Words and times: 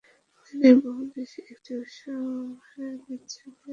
দুনিয়ার 0.45 0.77
বহু 0.83 1.01
দেশে 1.15 1.39
এটি 1.51 1.71
উৎসবের 1.81 2.93
অবিচ্ছেদ্য 2.95 3.49
অঙ্গ। 3.49 3.65